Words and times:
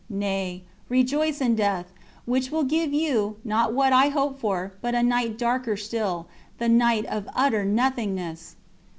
Nay, 0.09 0.63
rejoice 0.89 1.41
in 1.41 1.53
death, 1.55 1.85
which 2.25 2.49
will 2.49 2.63
give 2.63 2.91
you, 2.91 3.37
not 3.43 3.71
what 3.71 3.93
you 4.03 4.09
hope 4.09 4.39
for, 4.39 4.73
but 4.81 4.95
a 4.95 5.03
night 5.03 5.37
darker 5.37 5.77
still, 5.77 6.25
the 6.57 6.67
night 6.69 7.05
of 7.05 7.29
utter 7.35 7.63
nothingness!" 7.63 8.55